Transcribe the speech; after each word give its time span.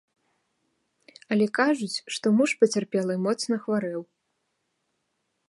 Але 1.35 1.45
кажуць, 1.59 2.01
што 2.15 2.25
муж 2.39 2.49
пацярпелай 2.65 3.17
моцна 3.27 3.55
хварэў. 3.67 4.01